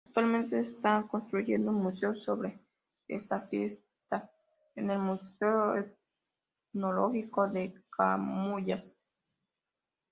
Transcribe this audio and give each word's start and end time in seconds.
Actualmente 0.07 0.63
se 0.65 0.71
está 0.71 1.05
construyendo 1.07 1.69
un 1.69 1.83
museo 1.83 2.15
sobre 2.15 2.59
esta 3.07 3.39
fiesta, 3.41 4.31
el 4.75 4.97
Museo 4.97 5.75
Etnológico 6.73 7.47
de 7.51 7.71
Camuñas. 7.95 8.95